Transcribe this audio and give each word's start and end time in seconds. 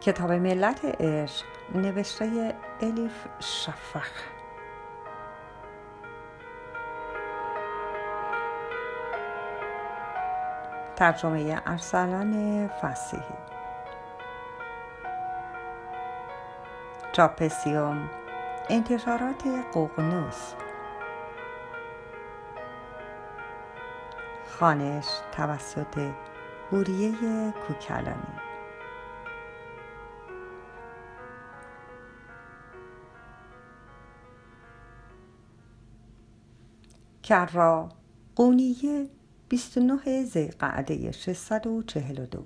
کتاب 0.00 0.32
ملت 0.32 0.84
عشق 0.84 1.46
نوشته 1.74 2.54
الیف 2.80 3.26
شفخ 3.40 4.10
ترجمه 10.96 11.62
ارسلان 11.66 12.68
فسیحی. 12.68 13.22
چاپسیوم 17.12 18.10
انتشارات 18.68 19.42
قوقنوس 19.72 20.54
خانش 24.50 25.06
توسط 25.32 26.10
هوریه 26.72 27.52
کوکلانی. 27.66 28.49
کرا 37.30 37.88
قونیه 38.36 39.08
29 39.48 40.24
زیقعده 40.24 41.12
642 41.12 42.44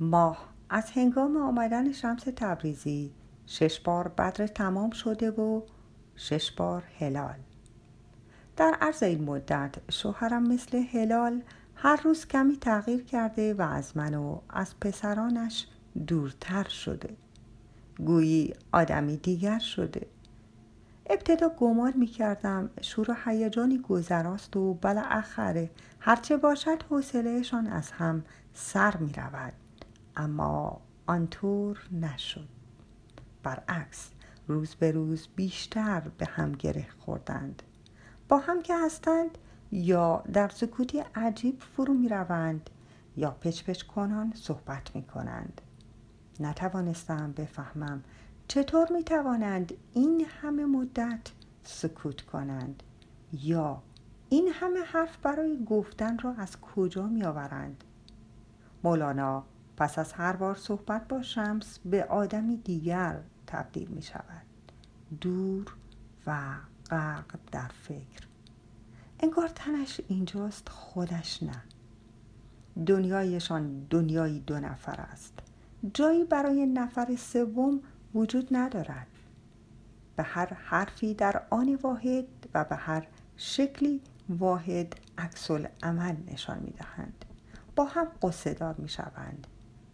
ماه 0.00 0.48
از 0.70 0.90
هنگام 0.90 1.36
آمدن 1.36 1.92
شمس 1.92 2.22
تبریزی 2.36 3.12
شش 3.46 3.80
بار 3.80 4.08
بدر 4.08 4.46
تمام 4.46 4.90
شده 4.90 5.30
و 5.30 5.62
شش 6.16 6.50
بار 6.50 6.84
هلال. 6.98 7.38
در 8.56 8.76
عرض 8.80 9.02
این 9.02 9.24
مدت 9.24 9.74
شوهرم 9.90 10.48
مثل 10.48 10.78
هلال 10.78 11.42
هر 11.74 12.00
روز 12.04 12.26
کمی 12.26 12.56
تغییر 12.56 13.04
کرده 13.04 13.54
و 13.54 13.62
از 13.62 13.96
من 13.96 14.14
و 14.14 14.40
از 14.50 14.80
پسرانش 14.80 15.66
دورتر 16.06 16.68
شده. 16.68 17.16
گویی 17.98 18.54
آدمی 18.72 19.16
دیگر 19.16 19.58
شده. 19.58 20.06
ابتدا 21.10 21.48
گمان 21.48 21.92
می 21.96 22.06
کردم 22.06 22.70
شور 22.80 23.10
و 23.10 23.14
هیجانی 23.24 23.78
گذراست 23.78 24.56
و 24.56 24.74
بالاخره 24.74 25.70
هرچه 26.00 26.36
باشد 26.36 26.82
حوصلهشان 26.90 27.66
از 27.66 27.90
هم 27.90 28.24
سر 28.54 28.96
می 28.96 29.12
رود 29.12 29.52
اما 30.16 30.80
آنطور 31.06 31.78
نشد. 31.92 32.48
برعکس 33.42 34.10
روز 34.48 34.74
به 34.74 34.90
روز 34.90 35.28
بیشتر 35.36 36.00
به 36.00 36.26
هم 36.26 36.52
گره 36.52 36.86
خوردند. 36.98 37.62
با 38.28 38.38
هم 38.38 38.62
که 38.62 38.74
هستند 38.76 39.38
یا 39.72 40.24
در 40.32 40.48
سکوتی 40.48 41.04
عجیب 41.14 41.60
فرو 41.60 41.94
می 41.94 42.08
روند 42.08 42.70
یا 43.16 43.30
پچ 43.30 43.64
پچ 43.64 43.82
کنان 43.82 44.32
صحبت 44.36 44.96
می 44.96 45.02
کنند 45.02 45.60
نتوانستم 46.40 47.32
بفهمم 47.32 48.02
چطور 48.50 48.92
می 48.92 49.04
توانند 49.04 49.72
این 49.92 50.26
همه 50.28 50.64
مدت 50.64 51.20
سکوت 51.62 52.20
کنند؟ 52.20 52.82
یا 53.32 53.82
این 54.28 54.48
همه 54.52 54.80
حرف 54.80 55.16
برای 55.16 55.64
گفتن 55.64 56.18
را 56.18 56.32
از 56.32 56.60
کجا 56.60 57.06
می 57.06 57.24
آورند 57.24 57.84
مولانا 58.84 59.44
پس 59.76 59.98
از 59.98 60.12
هر 60.12 60.32
بار 60.32 60.54
صحبت 60.54 61.08
با 61.08 61.22
شمس 61.22 61.78
به 61.84 62.04
آدمی 62.04 62.56
دیگر 62.56 63.20
تبدیل 63.46 63.88
می 63.88 64.02
شود 64.02 64.46
دور 65.20 65.74
و 66.26 66.38
غرق 66.90 67.38
در 67.52 67.70
فکر. 67.82 68.26
انگار 69.20 69.48
تنش 69.48 70.00
اینجاست 70.08 70.68
خودش 70.68 71.42
نه. 71.42 71.62
دنیایشان 72.86 73.86
دنیایی 73.90 74.40
دو 74.40 74.60
نفر 74.60 75.00
است. 75.00 75.38
جایی 75.94 76.24
برای 76.24 76.66
نفر 76.66 77.16
سوم 77.16 77.80
وجود 78.14 78.48
ندارد. 78.50 79.06
به 80.16 80.22
هر 80.22 80.54
حرفی 80.54 81.14
در 81.14 81.42
آن 81.50 81.78
واحد 81.82 82.24
و 82.54 82.64
به 82.64 82.76
هر 82.76 83.06
شکلی 83.36 84.00
واحد 84.28 84.94
عکس 85.18 85.50
عمل 85.82 86.16
نشان 86.32 86.58
می 86.58 86.70
دهند 86.70 87.24
با 87.76 87.84
هم 87.84 88.06
قصه 88.22 88.54
دار 88.54 88.74
می 88.78 88.88
شوند 88.88 89.46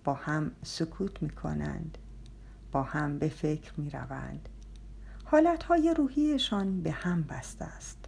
با 0.04 0.14
هم 0.14 0.50
سکوت 0.62 1.22
می 1.22 1.30
کنند 1.30 1.98
با 2.72 2.82
هم 2.82 3.18
به 3.18 3.28
فکر 3.28 3.72
می 3.76 3.90
روند 3.90 4.48
حالتهای 5.24 5.94
روحیشان 5.96 6.80
به 6.82 6.90
هم 6.90 7.22
بسته 7.22 7.64
است. 7.64 7.98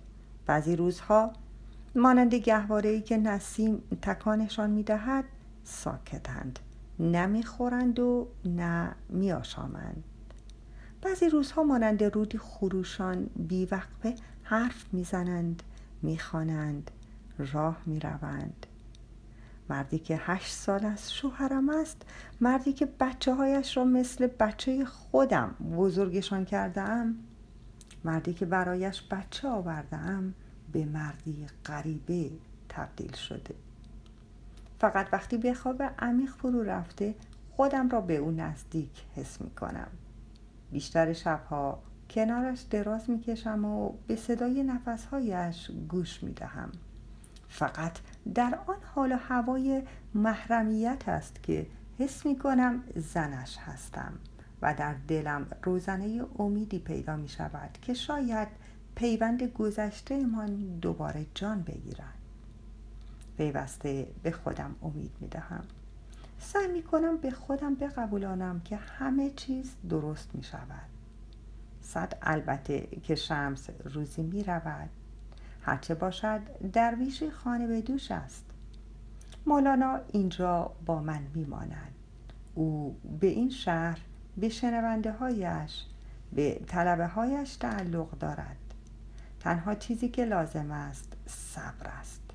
بعضی 0.47 0.77
روزها 0.77 1.33
مانند 1.95 2.35
گهواره 2.35 3.01
که 3.01 3.17
نسیم 3.17 3.83
تکانشان 4.03 4.71
می 4.71 4.83
دهد 4.83 5.25
ساکتند. 5.65 6.59
نه 7.01 7.43
خورند 7.43 7.99
و 7.99 8.29
نه 8.45 8.95
میآشامند. 9.09 10.05
بعضی 11.03 11.29
روزها 11.29 11.63
مانند 11.63 12.05
رودی 12.05 12.39
خروشان 12.39 13.31
بیوقفه 13.37 14.15
حرف 14.43 14.87
می‌زنند 14.93 15.63
می‌خوانند 16.03 16.91
راه 17.39 17.77
می‌روند. 17.87 18.67
مردی 19.71 19.99
که 19.99 20.21
هشت 20.23 20.53
سال 20.53 20.85
از 20.85 21.13
شوهرم 21.13 21.69
است 21.69 22.03
مردی 22.41 22.73
که 22.73 22.87
بچه 23.01 23.35
هایش 23.35 23.77
را 23.77 23.85
مثل 23.85 24.27
بچه 24.27 24.85
خودم 24.85 25.55
بزرگشان 25.77 26.45
کردم 26.45 27.15
مردی 28.05 28.35
که 28.35 28.47
برایش 28.47 29.03
بچه 29.11 29.49
آوردم 29.49 30.35
به 30.73 30.85
مردی 30.85 31.47
غریبه 31.67 32.31
تبدیل 32.69 33.13
شده. 33.13 33.55
فقط 34.81 35.09
وقتی 35.13 35.37
به 35.37 35.55
خواب 35.55 35.83
عمیق 35.83 36.31
فرو 36.31 36.63
رفته 36.63 37.15
خودم 37.57 37.89
را 37.89 38.01
به 38.01 38.17
او 38.17 38.31
نزدیک 38.31 39.05
حس 39.17 39.41
می 39.41 39.51
کنم. 39.51 39.89
بیشتر 40.73 41.13
شبها 41.13 41.83
کنارش 42.11 42.61
دراز 42.61 43.11
می 43.11 43.21
کشم 43.21 43.65
و 43.65 43.93
به 44.07 44.17
صدای 44.17 44.63
نفسهایش 44.63 45.71
گوش 45.89 46.23
می 46.23 46.33
دهم. 46.33 46.73
فقط 47.49 47.99
در 48.35 48.59
آن 48.67 48.77
حال 48.95 49.13
و 49.13 49.17
هوای 49.17 49.83
محرمیت 50.15 51.09
است 51.09 51.43
که 51.43 51.67
حس 51.99 52.27
می 52.27 52.39
کنم 52.39 52.83
زنش 52.97 53.57
هستم 53.59 54.13
و 54.63 54.75
در 54.75 54.95
دلم 55.09 55.47
روزنه 55.63 56.25
امیدی 56.39 56.79
پیدا 56.79 57.17
می 57.17 57.29
شود 57.29 57.79
که 57.83 57.95
شاید 57.95 58.49
پیوند 58.95 59.43
گذشته 59.43 60.27
من 60.27 60.57
دوباره 60.57 61.27
جان 61.35 61.63
بگیرد. 61.63 62.19
پیوسته 63.39 64.07
به 64.23 64.31
خودم 64.31 64.77
امید 64.83 65.13
می 65.21 65.29
دهم 65.29 65.65
سعی 66.39 66.69
می 66.69 66.83
کنم 66.83 67.17
به 67.17 67.31
خودم 67.31 67.75
بقبولانم 67.75 68.61
که 68.61 68.77
همه 68.77 69.31
چیز 69.31 69.75
درست 69.89 70.31
می 70.35 70.43
شود 70.43 70.89
صد 71.81 72.19
البته 72.23 72.81
که 72.81 73.15
شمس 73.15 73.71
روزی 73.85 74.23
می 74.23 74.45
رود 74.45 74.89
هرچه 75.63 75.95
باشد 75.95 76.41
درویش 76.73 77.23
خانه 77.23 77.67
به 77.67 77.81
دوش 77.81 78.11
است. 78.11 78.45
مولانا 79.47 80.01
اینجا 80.13 80.71
با 80.87 81.03
من 81.03 81.23
میماند. 81.35 81.95
او 82.55 82.97
به 83.21 83.27
این 83.27 83.51
شهر 83.51 84.01
به 84.37 84.49
شنونده 84.49 85.13
هایش 85.13 85.85
به 86.33 86.61
طلبه 86.67 87.07
هایش 87.07 87.57
تعلق 87.57 88.11
دارد. 88.19 88.57
تنها 89.41 89.75
چیزی 89.75 90.09
که 90.09 90.25
لازم 90.25 90.71
است 90.71 91.17
صبر 91.27 91.87
است. 92.01 92.28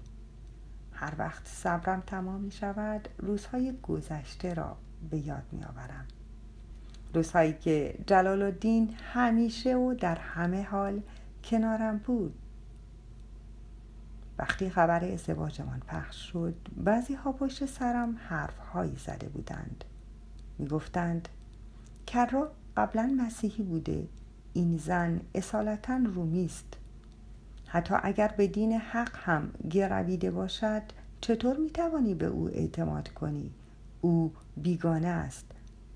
هر 0.94 1.14
وقت 1.18 1.48
صبرم 1.48 2.04
تمام 2.08 2.42
می 2.42 2.52
شود 2.52 3.10
روزهای 3.18 3.74
گذشته 3.84 4.54
را 4.54 4.78
به 5.10 5.18
یاد 5.18 5.44
می 5.52 5.64
آورم. 5.64 6.08
روزهایی 7.14 7.54
که 7.54 7.96
جلال 8.08 8.42
الدین 8.42 8.96
همیشه 9.14 9.76
و 9.76 9.94
در 9.94 10.16
همه 10.16 10.64
حال 10.64 11.02
کنارم 11.44 11.98
بود. 11.98 12.34
وقتی 14.38 14.70
خبر 14.70 15.06
ازدواجمان 15.06 15.80
پخش 15.80 16.32
شد 16.32 16.56
بعضی 16.78 17.14
ها 17.14 17.32
پشت 17.32 17.66
سرم 17.66 18.18
حرف 18.30 18.58
هایی 18.58 18.96
زده 18.96 19.30
بودند. 19.30 19.84
می 20.60 20.68
گفتند 20.68 21.30
کرا 22.08 22.52
قبلا 22.78 23.16
مسیحی 23.18 23.64
بوده. 23.64 24.08
این 24.54 24.78
زن 24.78 25.22
اصالتا 25.36 25.98
رومی 25.98 26.46
است. 26.46 26.78
حتی 27.74 27.96
اگر 28.04 28.28
به 28.38 28.48
دین 28.48 28.72
حق 28.74 29.12
هم 29.14 29.52
گرویده 29.70 30.32
باشد 30.32 30.82
چطور 31.22 31.58
می 31.58 31.70
توانی 31.70 32.16
به 32.16 32.26
او 32.26 32.50
اعتماد 32.50 33.10
کنی؟ 33.10 33.52
او 34.02 34.34
بیگانه 34.58 35.08
است 35.08 35.46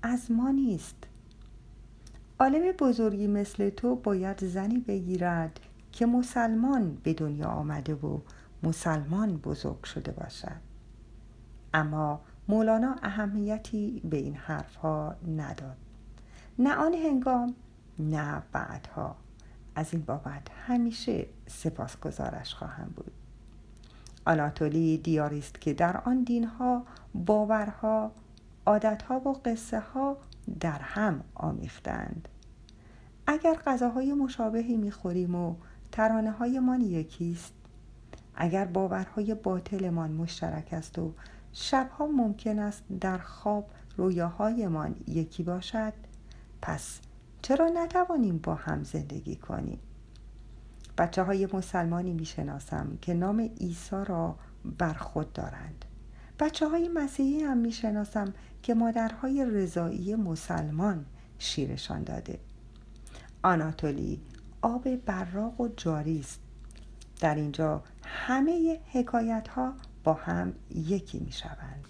از 0.02 0.30
ما 0.30 0.50
نیست. 0.50 0.96
عالم 2.40 2.72
بزرگی 2.72 3.26
مثل 3.26 3.70
تو 3.70 3.96
باید 3.96 4.46
زنی 4.46 4.78
بگیرد 4.78 5.60
که 5.92 6.06
مسلمان 6.06 6.98
به 7.02 7.14
دنیا 7.14 7.46
آمده 7.48 7.94
و 7.94 8.20
مسلمان 8.62 9.36
بزرگ 9.36 9.84
شده 9.84 10.12
باشد. 10.12 10.60
اما 11.74 12.20
مولانا 12.48 12.96
اهمیتی 13.02 14.02
به 14.04 14.16
این 14.16 14.34
حرفها 14.34 15.16
نداد. 15.36 15.76
نه 16.58 16.74
آن 16.74 16.94
هنگام 16.94 17.54
نه 17.98 18.42
بعدها. 18.52 19.16
از 19.78 19.92
این 19.92 20.02
بابت 20.02 20.42
همیشه 20.66 21.26
سپاسگزارش 21.46 22.54
خواهم 22.54 22.92
بود. 22.96 23.12
آناتولی 24.26 24.98
دیاری 24.98 25.38
است 25.38 25.60
که 25.60 25.74
در 25.74 25.96
آن 25.96 26.22
دینها 26.22 26.82
باورها 27.14 28.12
عادتها 28.66 29.20
و 29.28 29.32
قصه 29.44 29.80
ها 29.80 30.16
در 30.60 30.78
هم 30.78 31.24
آمیختند. 31.34 32.28
اگر 33.26 33.54
غذاهای 33.54 34.12
مشابهی 34.12 34.76
می‌خوریم 34.76 35.34
و 35.34 35.54
ترانه 35.92 36.30
هایمان 36.30 36.80
یکیست 36.80 37.52
اگر 38.34 38.64
باورهای 38.64 39.34
باطلمان 39.34 40.10
مشترک 40.10 40.68
است 40.72 40.98
و 40.98 41.12
شبها 41.52 42.06
ممکن 42.06 42.58
است 42.58 42.82
در 43.00 43.18
خواب 43.18 43.70
رویاهایمان 43.96 44.94
یکی 45.06 45.42
باشد 45.42 45.92
پس 46.62 47.00
چرا 47.48 47.68
نتوانیم 47.68 48.38
با 48.38 48.54
هم 48.54 48.84
زندگی 48.84 49.36
کنیم؟ 49.36 49.78
بچه 50.98 51.22
های 51.22 51.48
مسلمانی 51.52 52.12
می‌شناسم 52.12 52.98
که 53.02 53.14
نام 53.14 53.40
عیسی 53.40 53.96
را 54.06 54.36
بر 54.78 54.92
خود 54.92 55.32
دارند. 55.32 55.84
بچه 56.40 56.68
های 56.68 56.88
مسیحی 56.88 57.42
هم 57.42 57.56
می‌شناسم 57.56 58.34
که 58.62 58.74
مادرهای 58.74 59.44
رضایی 59.44 60.14
مسلمان 60.14 61.04
شیرشان 61.38 62.02
داده. 62.02 62.38
آناتولی 63.42 64.20
آب 64.62 64.96
براق 64.96 65.60
و 65.60 65.68
جاری 65.68 66.20
است. 66.20 66.40
در 67.20 67.34
اینجا 67.34 67.82
همه 68.04 68.80
حکایت 68.92 69.48
ها 69.48 69.74
با 70.04 70.14
هم 70.14 70.52
یکی 70.74 71.18
می 71.18 71.32
شوند. 71.32 71.84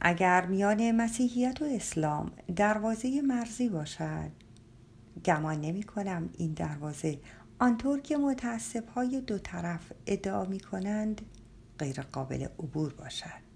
اگر 0.00 0.46
میان 0.46 0.92
مسیحیت 0.92 1.62
و 1.62 1.64
اسلام 1.64 2.30
دروازه 2.56 3.22
مرزی 3.22 3.68
باشد 3.68 4.47
گمان 5.24 5.60
نمی 5.60 5.82
کنم 5.82 6.30
این 6.38 6.52
دروازه. 6.52 7.18
آنطور 7.58 8.00
که 8.00 8.16
متاسب 8.16 8.88
های 8.88 9.20
دو 9.20 9.38
طرف 9.38 9.92
ادعا 10.06 10.44
می 10.44 10.60
کنند 10.60 11.22
غیر 11.78 12.00
قابل 12.00 12.42
عبور 12.58 12.94
باشد. 12.94 13.48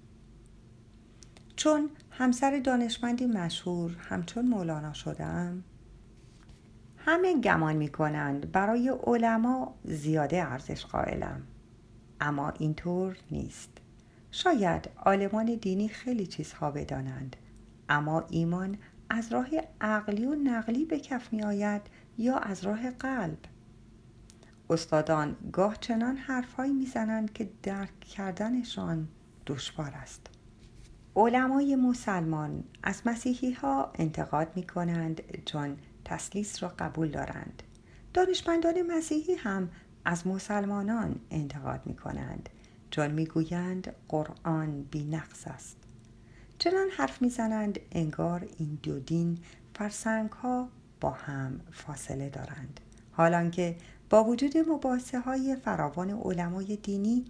چون 1.56 1.90
همسر 2.10 2.58
دانشمندی 2.58 3.26
مشهور 3.26 3.96
همچون 3.98 4.48
مولانا 4.48 4.92
شدم 4.92 5.64
همه 6.96 7.40
گمان 7.40 7.76
می 7.76 7.88
کنند 7.88 8.52
برای 8.52 8.88
علما 9.06 9.74
زیاده 9.84 10.42
ارزش 10.42 10.84
قائلم. 10.84 11.42
اما 12.20 12.50
اینطور 12.50 13.16
نیست. 13.30 13.70
شاید 14.30 14.90
عالمان 14.96 15.54
دینی 15.54 15.88
خیلی 15.88 16.26
چیزها 16.26 16.70
بدانند 16.70 17.36
اما 17.88 18.24
ایمان 18.30 18.78
از 19.14 19.32
راه 19.32 19.48
عقلی 19.80 20.26
و 20.26 20.34
نقلی 20.34 20.84
به 20.84 21.00
کف 21.00 21.32
می 21.32 21.42
آید 21.42 21.82
یا 22.18 22.36
از 22.36 22.64
راه 22.64 22.90
قلب؟ 22.90 23.38
استادان 24.70 25.36
گاه 25.52 25.76
چنان 25.80 26.16
حرفهایی 26.16 26.72
می‌زنند 26.72 27.32
که 27.32 27.50
درک 27.62 28.00
کردنشان 28.00 29.08
دشوار 29.46 29.92
است. 29.94 30.26
علمای 31.16 31.76
مسلمان 31.76 32.64
از 32.82 33.02
مسیحی 33.06 33.52
ها 33.52 33.92
انتقاد 33.94 34.48
می 34.56 34.66
کنند 34.66 35.44
چون 35.44 35.76
تسلیس 36.04 36.62
را 36.62 36.72
قبول 36.78 37.08
دارند. 37.08 37.62
دانشمندان 38.14 38.82
مسیحی 38.82 39.34
هم 39.34 39.70
از 40.04 40.26
مسلمانان 40.26 41.20
انتقاد 41.30 41.80
می 41.86 41.96
کنند 41.96 42.48
چون 42.90 43.10
می‌گویند 43.10 43.94
قرآن 44.08 44.82
بی 44.82 45.04
نقص 45.04 45.46
است. 45.46 45.81
چنان 46.62 46.88
حرف 46.96 47.22
می‌زنند 47.22 47.78
انگار 47.92 48.48
این 48.58 48.78
دو 48.82 48.98
دین 48.98 49.38
فرسنگ 49.74 50.30
ها 50.30 50.68
با 51.00 51.10
هم 51.10 51.60
فاصله 51.72 52.28
دارند. 52.28 52.80
حالانکه 53.12 53.76
با 54.10 54.24
وجود 54.24 54.58
مباحثه 54.58 55.20
های 55.20 55.56
فراوان 55.56 56.10
علمای 56.10 56.76
دینی 56.76 57.24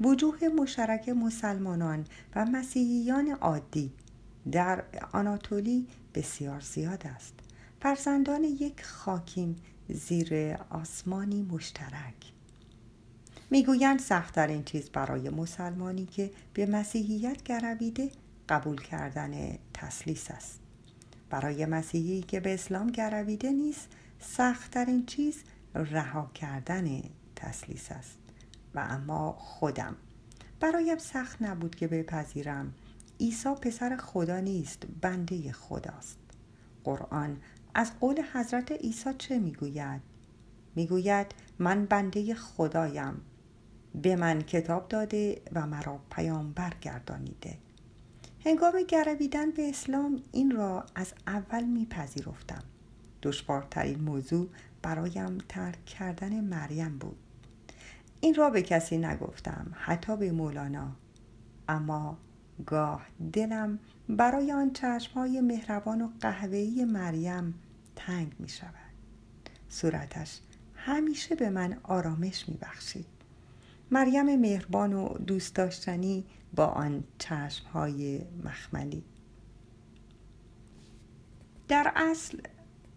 وجوه 0.00 0.48
مشترک 0.48 1.08
مسلمانان 1.08 2.06
و 2.36 2.44
مسیحیان 2.44 3.28
عادی 3.28 3.92
در 4.52 4.84
آناتولی 5.12 5.86
بسیار 6.14 6.60
زیاد 6.60 7.06
است. 7.06 7.34
فرزندان 7.80 8.44
یک 8.44 8.84
خاکیم 8.84 9.56
زیر 9.88 10.56
آسمانی 10.70 11.42
مشترک. 11.42 12.32
می‌گویند 13.50 13.98
سختترین 13.98 14.64
چیز 14.64 14.90
برای 14.90 15.30
مسلمانی 15.30 16.06
که 16.06 16.30
به 16.54 16.66
مسیحیت 16.66 17.42
گرویده 17.42 18.10
قبول 18.48 18.80
کردن 18.80 19.58
تسلیس 19.74 20.30
است. 20.30 20.60
برای 21.30 21.66
مسیحی 21.66 22.22
که 22.22 22.40
به 22.40 22.54
اسلام 22.54 22.86
گرویده 22.86 23.50
نیست 23.50 23.88
سختترین 24.20 25.06
چیز 25.06 25.42
رها 25.74 26.30
کردن 26.34 27.02
تسلیس 27.36 27.92
است. 27.92 28.18
و 28.74 28.86
اما 28.90 29.32
خودم. 29.32 29.96
برایم 30.60 30.98
سخت 30.98 31.42
نبود 31.42 31.74
که 31.74 31.88
بپذیرم. 31.88 32.74
عیسی 33.20 33.54
پسر 33.54 33.96
خدا 33.96 34.40
نیست 34.40 34.82
بنده 35.00 35.52
خداست. 35.52 36.18
قرآن 36.84 37.36
از 37.74 37.92
قول 38.00 38.22
حضرت 38.32 38.72
عیسی 38.72 39.10
چه 39.18 39.38
می‌گوید؟ 39.38 40.00
می‌گوید 40.74 41.26
من 41.58 41.86
بنده 41.86 42.34
خدایم. 42.34 43.20
به 43.94 44.16
من 44.16 44.42
کتاب 44.42 44.88
داده 44.88 45.42
و 45.52 45.66
مرا 45.66 46.00
پیامبر 46.10 46.72
گردانیده. 46.80 47.58
هنگام 48.44 48.82
گرویدن 48.88 49.50
به 49.50 49.68
اسلام 49.68 50.22
این 50.32 50.50
را 50.50 50.86
از 50.94 51.14
اول 51.26 51.64
میپذیرفتم. 51.64 52.62
دشوارترین 53.22 54.00
موضوع 54.00 54.48
برایم 54.82 55.38
ترک 55.48 55.84
کردن 55.84 56.40
مریم 56.40 56.98
بود. 56.98 57.16
این 58.20 58.34
را 58.34 58.50
به 58.50 58.62
کسی 58.62 58.98
نگفتم 58.98 59.66
حتی 59.72 60.16
به 60.16 60.32
مولانا. 60.32 60.92
اما 61.68 62.18
گاه 62.66 63.06
دلم 63.32 63.78
برای 64.08 64.52
آن 64.52 64.72
چشمهای 64.72 65.40
مهربان 65.40 66.02
و 66.02 66.08
قهوه‌ای 66.20 66.84
مریم 66.84 67.54
تنگ 67.96 68.32
می 68.38 68.48
شود 68.48 68.74
صورتش 69.68 70.40
همیشه 70.74 71.34
به 71.34 71.50
من 71.50 71.78
آرامش 71.82 72.48
می 72.48 72.56
بخشید 72.56 73.06
مریم 73.90 74.36
مهربان 74.36 74.92
و 74.92 75.18
دوست 75.18 75.54
داشتنی 75.54 76.24
با 76.56 76.66
آن 76.66 77.04
چشمهای 77.18 78.20
مخملی. 78.44 79.04
در 81.68 81.92
اصل 81.96 82.38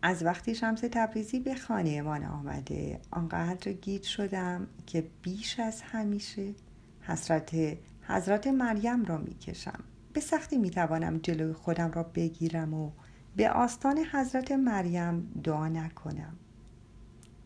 از 0.02 0.24
وقتی 0.24 0.56
شمس 0.56 0.82
تبریزی 0.92 1.40
به 1.40 1.56
خانه 1.56 2.02
من 2.02 2.24
آمده 2.24 3.00
آنقدر 3.12 3.72
گیج 3.72 4.04
شدم 4.04 4.68
که 4.88 5.08
بیش 5.22 5.60
از 5.60 5.82
همیشه 5.82 6.54
حسرت 7.02 7.78
حضرت 8.02 8.48
مریم 8.48 9.06
را 9.06 9.18
می‌کشم. 9.18 9.84
به 10.14 10.22
سختی 10.22 10.58
می‌توانم 10.58 11.18
جلوی 11.18 11.54
خودم 11.54 11.92
را 11.92 12.04
بگیرم 12.04 12.74
و 12.74 12.92
به 13.36 13.50
آستان 13.50 14.06
حضرت 14.12 14.52
مریم 14.52 15.42
دعا 15.44 15.68
نکنم. 15.68 16.36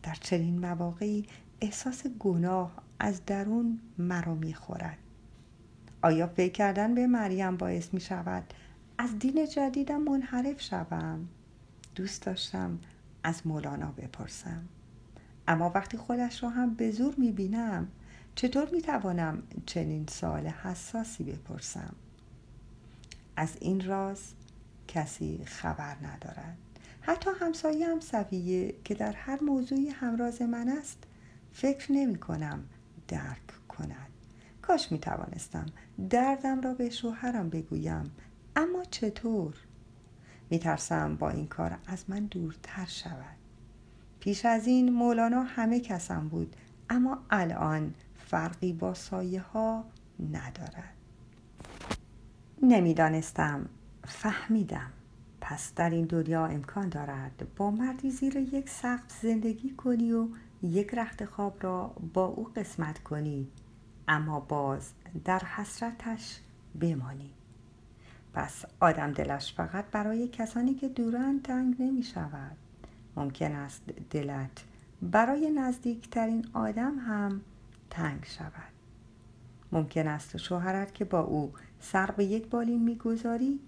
در 0.02 0.14
چنین 0.14 0.58
مواقعی 0.58 1.26
احساس 1.60 2.06
گناه 2.06 2.82
از 2.98 3.24
درون 3.26 3.80
مرا 3.98 4.34
می‌خورد. 4.34 4.98
آیا 6.06 6.26
فکر 6.26 6.52
کردن 6.52 6.94
به 6.94 7.06
مریم 7.06 7.56
باعث 7.56 7.94
می 7.94 8.00
شود 8.00 8.54
از 8.98 9.18
دین 9.18 9.46
جدیدم 9.46 10.02
منحرف 10.02 10.60
شوم؟ 10.60 11.28
دوست 11.94 12.22
داشتم 12.22 12.78
از 13.22 13.46
مولانا 13.46 13.92
بپرسم. 13.92 14.68
اما 15.48 15.70
وقتی 15.74 15.96
خودش 15.96 16.42
را 16.42 16.48
هم 16.48 16.74
به 16.74 16.90
زور 16.90 17.14
می 17.18 17.32
بینم 17.32 17.88
چطور 18.34 18.68
می 18.72 18.82
توانم 18.82 19.42
چنین 19.66 20.06
سال 20.06 20.46
حساسی 20.46 21.24
بپرسم؟ 21.24 21.94
از 23.36 23.56
این 23.60 23.86
راز 23.86 24.32
کسی 24.88 25.42
خبر 25.44 25.96
ندارد. 26.02 26.56
حتی 27.00 27.30
همسایه 27.40 27.88
هم 27.88 28.00
سویه 28.00 28.74
که 28.84 28.94
در 28.94 29.12
هر 29.12 29.42
موضوعی 29.42 29.88
همراز 29.88 30.42
من 30.42 30.68
است 30.68 31.04
فکر 31.52 31.92
نمی 31.92 32.18
کنم 32.18 32.64
درک 33.08 33.65
کاش 34.76 34.92
می 34.92 34.98
توانستم 34.98 35.66
دردم 36.10 36.60
را 36.60 36.74
به 36.74 36.90
شوهرم 36.90 37.48
بگویم. 37.48 38.10
اما 38.56 38.84
چطور؟ 38.90 39.54
می 40.50 40.58
ترسم 40.58 41.16
با 41.16 41.30
این 41.30 41.46
کار 41.46 41.78
از 41.86 42.04
من 42.08 42.26
دورتر 42.26 42.84
شود. 42.84 43.36
پیش 44.20 44.46
از 44.46 44.66
این 44.66 44.92
مولانا 44.92 45.42
همه 45.42 45.80
کسم 45.80 46.28
بود 46.28 46.56
اما 46.90 47.18
الان 47.30 47.94
فرقی 48.16 48.72
با 48.72 48.94
سایه 48.94 49.40
ها 49.40 49.84
ندارد. 50.32 50.94
نمی‌دانستم. 52.62 53.68
فهمیدم. 54.04 54.90
پس 55.40 55.72
در 55.74 55.90
این 55.90 56.04
دنیا 56.04 56.46
امکان 56.46 56.88
دارد 56.88 57.46
با 57.56 57.70
مردی 57.70 58.10
زیر 58.10 58.36
یک 58.36 58.68
سقف 58.68 59.20
زندگی 59.22 59.70
کنی 59.70 60.12
و 60.12 60.28
یک 60.62 60.94
رخت 60.94 61.24
خواب 61.24 61.56
را 61.60 61.92
با 62.14 62.26
او 62.26 62.44
قسمت 62.56 62.98
کنی. 63.02 63.48
اما 64.08 64.40
باز 64.40 64.92
در 65.24 65.38
حسرتش 65.38 66.40
بمانی. 66.80 67.30
پس 68.34 68.64
آدم 68.80 69.12
دلش 69.12 69.54
فقط 69.54 69.84
برای 69.90 70.28
کسانی 70.28 70.74
که 70.74 70.88
دورند 70.88 71.42
تنگ 71.42 71.82
نمی 71.82 72.02
شود. 72.02 72.56
ممکن 73.16 73.52
است 73.52 73.82
دلت 74.10 74.64
برای 75.02 75.50
نزدیکترین 75.50 76.46
آدم 76.52 76.98
هم 76.98 77.40
تنگ 77.90 78.24
شود. 78.24 78.72
ممکن 79.72 80.08
است 80.08 80.36
شوهرت 80.36 80.94
که 80.94 81.04
با 81.04 81.20
او 81.20 81.52
سر 81.80 82.10
به 82.10 82.24
یک 82.24 82.46
بالین 82.46 82.82
می‌گذاری 82.82 83.60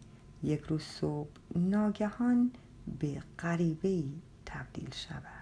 یک 0.43 0.61
روز 0.61 0.83
صبح 0.83 1.31
ناگهان 1.57 2.51
به 2.99 3.23
غریبه 3.39 4.05
تبدیل 4.47 4.91
شود. 4.91 5.38